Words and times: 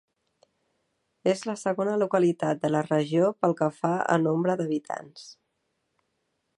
És 1.33 1.43
la 1.49 1.55
segona 1.63 1.93
localitat 2.03 2.63
de 2.65 2.73
la 2.73 2.81
regió 2.87 3.29
pel 3.45 3.55
que 3.61 3.71
fa 3.83 3.95
a 4.15 4.19
nombre 4.27 4.57
d'habitants. 4.63 5.29